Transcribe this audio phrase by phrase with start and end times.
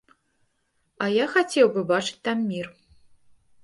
[1.05, 2.67] А я хацеў бы бачыць там мір.